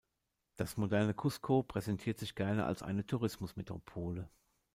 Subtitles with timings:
[0.55, 4.27] Das moderne Cusco präsentiert sich gerne als eine Tourismus-Metropole.